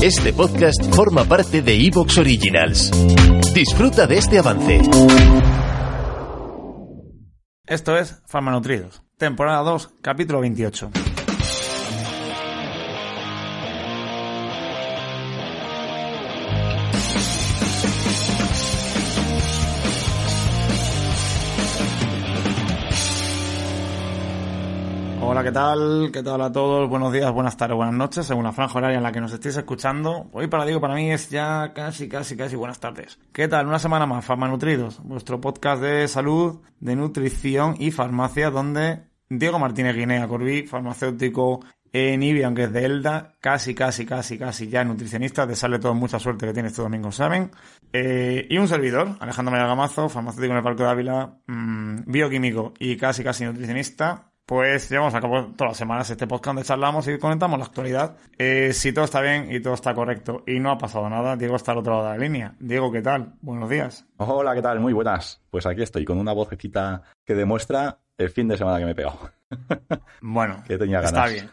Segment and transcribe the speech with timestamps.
[0.00, 2.90] Este podcast forma parte de Evox Originals.
[3.52, 4.80] Disfruta de este avance.
[7.66, 10.90] Esto es Farmanutridos, temporada 2, capítulo 28.
[25.30, 26.10] Hola, ¿qué tal?
[26.10, 26.88] ¿Qué tal a todos?
[26.88, 29.58] Buenos días, buenas tardes, buenas noches, según la franja horaria en la que nos estéis
[29.58, 30.30] escuchando.
[30.32, 33.18] Hoy para digo, para mí es ya casi, casi, casi buenas tardes.
[33.30, 33.66] ¿Qué tal?
[33.66, 39.96] Una semana más, Farmanutridos, vuestro podcast de salud, de nutrición y farmacia, donde Diego Martínez
[39.96, 41.60] Guinea Corbí, farmacéutico
[41.92, 46.18] en IBI, aunque es de Elda, casi, casi, casi, casi ya nutricionista, desearle todo mucha
[46.18, 47.50] suerte que tiene este domingo, ¿saben?
[47.92, 52.72] Eh, y un servidor, Alejandro María Gamazo, farmacéutico en el Parque de Ávila, mmm, bioquímico
[52.78, 57.06] y casi, casi nutricionista, pues llevamos a cabo todas las semanas este podcast donde charlamos
[57.06, 58.16] y comentamos la actualidad.
[58.38, 61.56] Eh, si todo está bien y todo está correcto y no ha pasado nada, Diego
[61.56, 62.54] está al otro lado de la línea.
[62.58, 63.34] Diego, ¿qué tal?
[63.42, 64.06] Buenos días.
[64.16, 64.80] Hola, ¿qué tal?
[64.80, 65.42] Muy buenas.
[65.50, 68.94] Pues aquí estoy con una vocecita que demuestra el fin de semana que me he
[68.94, 69.18] pegado.
[70.20, 71.12] Bueno, que tenía ganas.
[71.12, 71.50] está bien,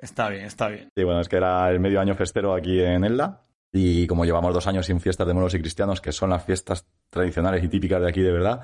[0.00, 0.88] está bien, está bien.
[0.94, 3.40] Sí, bueno, es que era el medio año festero aquí en Elda
[3.72, 6.86] y como llevamos dos años sin fiestas de moros y cristianos, que son las fiestas
[7.10, 8.60] tradicionales y típicas de aquí de verdad,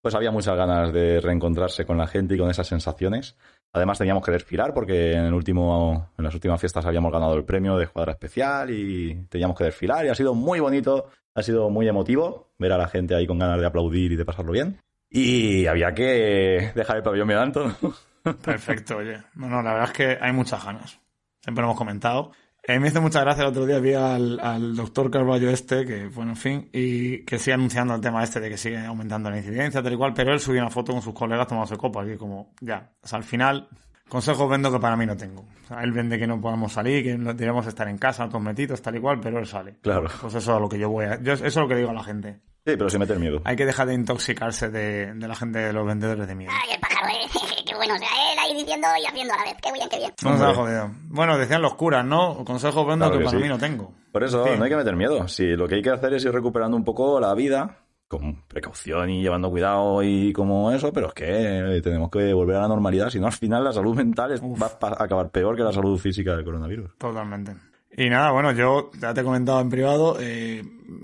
[0.00, 3.36] pues había muchas ganas de reencontrarse con la gente y con esas sensaciones.
[3.72, 7.44] Además teníamos que desfilar porque en, el último, en las últimas fiestas habíamos ganado el
[7.44, 11.70] premio de escuadra especial y teníamos que desfilar y ha sido muy bonito, ha sido
[11.70, 14.78] muy emotivo ver a la gente ahí con ganas de aplaudir y de pasarlo bien.
[15.08, 17.52] Y había que dejar el pabellón.
[17.52, 18.34] ¿no?
[18.42, 19.18] Perfecto, oye.
[19.34, 21.00] No, no, la verdad es que hay muchas ganas.
[21.40, 22.32] Siempre lo hemos comentado.
[22.68, 25.84] A mí me hizo mucha gracia el otro día, vi al, al, doctor Carballo este,
[25.84, 29.30] que bueno, en fin, y que sigue anunciando el tema este de que sigue aumentando
[29.30, 32.06] la incidencia, tal y cual, pero él subió una foto con sus colegas tomándose copas,
[32.08, 33.68] y como, ya, o sea, al final,
[34.08, 35.42] consejos vendo que para mí no tengo.
[35.64, 38.82] O sea, él vende que no podamos salir, que debemos estar en casa, todos metidos,
[38.82, 39.76] tal y cual, pero él sale.
[39.80, 40.08] Claro.
[40.20, 41.90] Pues eso es a lo que yo voy a, yo, eso es lo que digo
[41.90, 42.40] a la gente.
[42.66, 43.40] Sí, pero sin meter miedo.
[43.44, 46.52] Hay que dejar de intoxicarse de, de la gente de los vendedores de miedo.
[46.54, 47.49] Ay, el pájaro, eh.
[47.80, 47.94] Bueno.
[47.94, 49.54] O sea, él ahí diciendo y haciendo a la vez.
[49.62, 50.12] Qué bien, qué bien.
[50.22, 50.90] No jodido.
[51.08, 52.44] Bueno, decían los curas, ¿no?
[52.44, 53.42] Consejos vendo Claro que, que para sí.
[53.42, 53.92] mí no tengo.
[54.12, 54.50] Por eso Sí.
[54.58, 55.26] no hay que meter miedo.
[55.28, 59.08] Si lo que hay que hacer es ir recuperando un poco la vida, con precaución
[59.10, 63.08] y llevando cuidado y como eso, pero es que tenemos que volver a la normalidad.
[63.08, 65.96] Si no, al final la salud mental es- va a acabar peor que la salud
[65.96, 66.90] física del coronavirus.
[66.98, 67.54] Totalmente.
[67.96, 70.62] Y nada, bueno, yo ya te he comentado en privado, eh,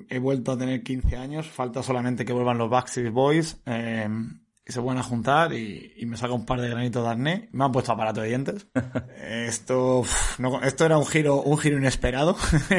[0.09, 4.09] he vuelto a tener 15 años, falta solamente que vuelvan los Backstreet Boys eh,
[4.69, 7.49] y se vuelvan a juntar y, y me saca un par de granitos de acné.
[7.53, 8.67] Me han puesto aparato de dientes.
[9.25, 12.37] Esto, uf, no- esto era un giro, un giro inesperado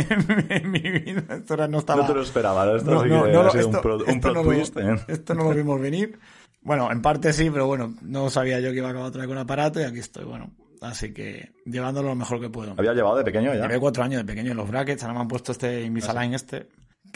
[0.49, 1.23] en mi vida.
[1.35, 2.01] Esto era- no estaba...
[2.01, 2.75] No te lo esperaba, ¿no?
[2.75, 4.77] Esto No, sí que ha sido esto- un, pro- un plot no lo- twist.
[4.77, 4.95] ¿eh?
[5.07, 6.19] Esto no lo vimos venir.
[6.61, 9.29] Bueno, en parte sí, pero bueno, no sabía yo que iba a acabar otra vez
[9.29, 10.51] con aparato y aquí estoy, bueno.
[10.81, 12.75] Así que llevándolo lo mejor que puedo.
[12.77, 13.61] ¿Había llevado de pequeño ya?
[13.61, 16.67] Llevé cuatro años de pequeño en los brackets, ahora me han puesto este Invisalign este.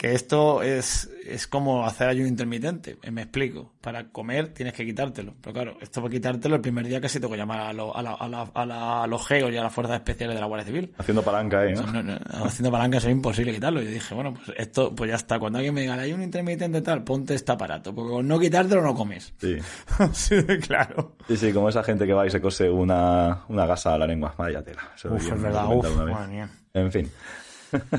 [0.02, 3.70] Que esto es, es como hacer ayuno intermitente, eh, me explico.
[3.80, 5.34] Para comer tienes que quitártelo.
[5.40, 8.02] Pero claro, esto para quitártelo el primer día casi tengo que llamar a, lo- a,
[8.02, 10.48] la- a, la- a la- a los geos y a las fuerzas especiales de la
[10.48, 10.92] Guardia Civil.
[10.98, 11.82] Haciendo palanca ahí, ¿no?
[11.86, 13.80] No, no, haciendo palanca es imposible quitarlo.
[13.80, 15.38] Yo dije, bueno, pues esto, pues ya está.
[15.38, 17.94] Cuando alguien me diga, hay un intermitente tal, ponte este aparato.
[17.94, 19.32] Porque con no quitártelo no comes.
[19.38, 19.56] Sí.
[20.14, 20.34] sí,
[20.66, 21.14] claro.
[21.28, 24.08] sí, sí, como esa gente que va y se cose una, una gasa a la
[24.08, 24.34] lengua.
[24.36, 24.82] Vaya tela.
[25.08, 26.50] Uf, es verdad, uf, madre mía.
[26.74, 27.08] En fin.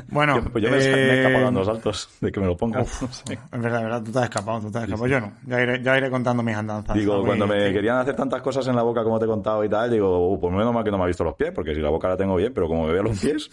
[0.09, 2.81] Bueno, Yo- pues yo me, he- escapado dando saltos de que me lo pongan.
[2.83, 3.01] Uf.
[3.29, 5.07] Es verdad, es verdad, tú te has escapado, tú te has escapado.
[5.07, 6.95] Yo no, ya iré, ya iré contando mis andanzas.
[6.95, 9.69] Digo, cuando me querían hacer tantas cosas en la boca como te he contado y
[9.69, 11.81] tal, digo, uh, pues menos mal que no me ha visto los pies, porque si
[11.81, 13.49] la boca la tengo bien, pero como me veo los pies...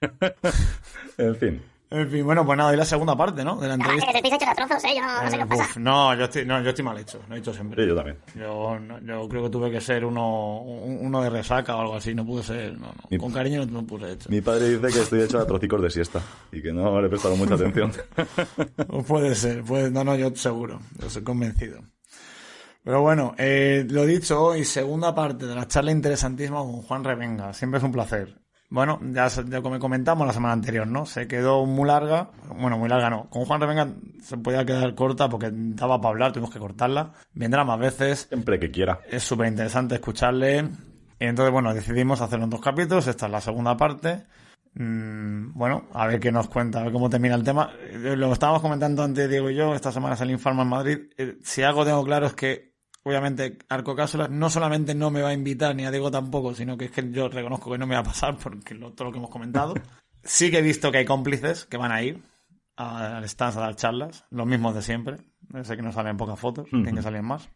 [1.18, 1.62] en fin.
[1.90, 3.56] En fin, bueno, pues nada, y la segunda parte, ¿no?
[3.56, 4.12] De la entrevista.
[4.12, 4.88] que te a trozos, eh.
[4.94, 5.62] Yo no, no sé qué os pasa.
[5.64, 7.82] uf, no, yo estoy, no, yo estoy mal hecho, lo he dicho siempre.
[7.82, 8.18] Sí, yo también.
[8.34, 11.96] Yo, no- yo creo que tuve que ser uno, un- uno de resaca o algo
[11.96, 12.94] así, no pude ser, no, no.
[13.08, 14.28] Mi- Con cariño no me puse hecho.
[14.28, 16.20] Mi padre dice que estoy hecho a trocicos de siesta
[16.52, 17.90] y que no le he prestado mucha atención.
[18.88, 21.80] O puede ser, puede, no, no, yo seguro, yo soy convencido.
[22.84, 27.52] Pero bueno, eh, lo dicho hoy, segunda parte de la charla interesantísima con Juan Revenga.
[27.54, 28.34] Siempre es un placer.
[28.70, 29.28] Bueno, ya,
[29.62, 31.06] como comentamos la semana anterior, ¿no?
[31.06, 32.30] Se quedó muy larga.
[32.54, 33.30] Bueno, muy larga no.
[33.30, 33.88] Con Juan Revenga
[34.20, 37.12] se podía quedar corta porque daba para hablar, tuvimos que cortarla.
[37.32, 38.26] Vendrá más veces.
[38.28, 39.00] Siempre que quiera.
[39.10, 40.68] Es súper interesante escucharle.
[41.18, 43.06] Y entonces, bueno, decidimos hacerlo en dos capítulos.
[43.06, 44.26] Esta es la segunda parte.
[44.74, 47.70] Mm, bueno, a ver qué nos cuenta, a ver cómo termina el tema.
[47.90, 50.98] Eh, Lo estábamos comentando antes, Diego y yo, esta semana es el Infarma en Madrid.
[51.16, 52.67] Eh, Si algo tengo claro es que,
[53.04, 53.96] obviamente, Arco
[54.30, 57.10] no solamente no me va a invitar, ni a Diego tampoco, sino que es que
[57.10, 59.74] yo reconozco que no me va a pasar porque lo, todo lo que hemos comentado.
[60.24, 62.22] Sí que he visto que hay cómplices que van a ir
[62.76, 65.16] a- al stand a dar charlas, los mismos de siempre.
[65.62, 67.48] Sé que no salen pocas fotos, tienen que salir más.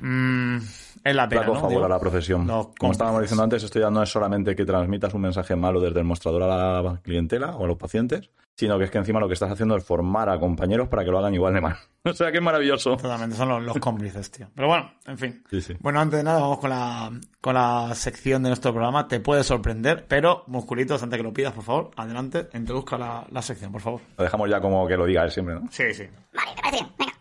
[0.00, 0.56] Mm,
[1.04, 1.54] es la pena, ¿no?
[1.54, 2.46] favor Digo, a la profesión.
[2.78, 6.00] Como estábamos diciendo antes, esto ya no es solamente que transmitas un mensaje malo desde
[6.00, 9.26] el mostrador a la clientela o a los pacientes, sino que es que encima lo
[9.26, 11.76] que estás haciendo es formar a compañeros para que lo hagan igual de mal.
[12.02, 12.96] O sea, que es maravilloso.
[12.96, 14.48] Totalmente, son los, los cómplices, tío.
[14.54, 15.44] Pero bueno, en fin.
[15.50, 15.76] Sí, sí.
[15.80, 17.10] Bueno, antes de nada, vamos con la,
[17.42, 19.06] con la sección de nuestro programa.
[19.06, 23.42] Te puede sorprender, pero, musculitos, antes que lo pidas, por favor, adelante, introduzca la, la
[23.42, 24.00] sección, por favor.
[24.16, 25.68] Lo dejamos ya como que lo diga él siempre, ¿no?
[25.70, 26.04] Sí, sí.
[26.32, 26.86] Vale, ¿te parece?
[26.98, 27.12] Venga.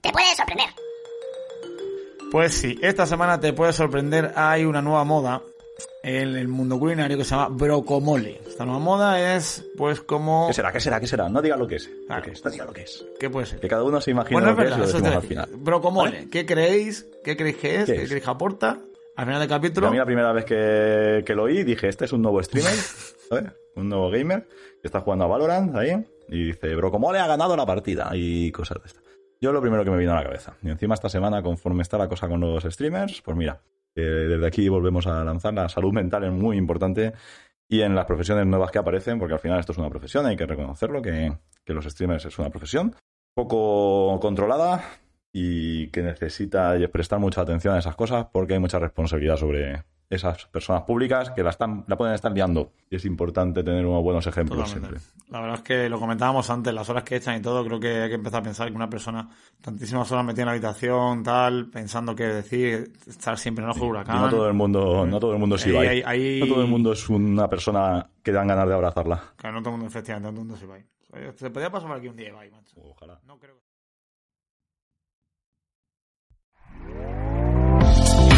[0.00, 0.66] Te puede sorprender.
[2.30, 4.32] Pues sí, esta semana te puede sorprender.
[4.36, 5.42] Hay una nueva moda
[6.02, 8.40] en el mundo culinario que se llama brocomole.
[8.46, 10.48] Esta nueva moda es, pues, como.
[10.48, 10.72] ¿Qué será?
[10.72, 11.00] ¿Qué será?
[11.00, 11.28] ¿Qué será?
[11.28, 11.90] No diga lo que es.
[12.06, 12.20] Claro.
[12.20, 12.44] Lo que es.
[12.44, 13.04] No diga lo que es.
[13.18, 13.60] ¿Qué puede ser?
[13.60, 15.22] Que cada uno se imagina Bueno, es lo que es y verdad, lo te decimos
[15.22, 15.48] al final.
[15.58, 17.06] Brocomole, ¿qué creéis?
[17.24, 17.86] ¿Qué creéis que es?
[17.86, 18.08] ¿Qué ¿Qué, es?
[18.08, 18.78] creéis que aporta?
[19.16, 19.88] Al final del capítulo.
[19.88, 22.74] a mí la primera vez que, que lo oí dije, este es un nuevo streamer,
[23.28, 23.44] ¿sabes?
[23.74, 24.42] Un nuevo gamer
[24.82, 25.92] que está jugando a Valorant ahí
[26.28, 29.07] y dice, Brocomole ha ganado la partida y cosas de estas.
[29.40, 30.56] Yo lo primero que me vino a la cabeza.
[30.62, 33.60] Y encima esta semana, conforme está la cosa con los streamers, pues mira,
[33.94, 37.12] eh, desde aquí volvemos a lanzar la salud mental es muy importante
[37.68, 40.36] y en las profesiones nuevas que aparecen, porque al final esto es una profesión, hay
[40.36, 41.32] que reconocerlo, que,
[41.64, 42.94] que los streamers es una profesión
[43.34, 44.82] poco controlada
[45.32, 50.46] y que necesita prestar mucha atención a esas cosas porque hay mucha responsabilidad sobre esas
[50.46, 52.72] personas públicas que la, están, la pueden estar liando.
[52.90, 54.98] Y es importante tener unos buenos ejemplos Totalmente.
[55.00, 55.28] siempre.
[55.30, 58.02] La verdad es que lo comentábamos antes, las horas que echan y todo, creo que
[58.02, 59.28] hay que empezar a pensar que una persona
[59.60, 63.88] tantísimas horas metida en la habitación, tal, pensando qué decir, estar siempre en ojo del
[63.88, 64.22] Y huracán.
[64.22, 65.86] no todo el mundo, no todo el mundo es Ahí- Ibai.
[65.88, 69.22] ahí- ahí- No todo el mundo es una persona que dan ganas de abrazarla.
[69.36, 71.32] Claro, no todo el mundo, efectivamente, no todo el mundo va ahí.
[71.36, 72.76] Se podría pasar por aquí un día Ibai, macho.
[72.82, 73.18] Ojalá.
[73.26, 73.67] No creo que...